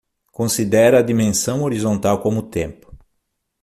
[0.31, 2.91] Considera a dimensão horizontal como tempo.